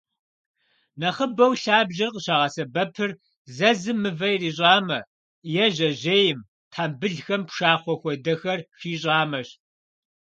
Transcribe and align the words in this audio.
Нэхъыбэу 0.99 1.53
лъабжьэр 1.61 2.09
къыщагъэсэбэпыр 2.13 3.11
зэзым 3.55 3.97
мывэ 4.03 4.27
ирищӏамэ, 4.33 4.99
е 5.63 5.65
жьэжьейм, 5.75 6.39
тхьэмбылхэм 6.71 7.41
пшахъуэ 7.47 7.93
хуэдэхэр 8.01 8.59
хищӏамэщ. 8.79 9.49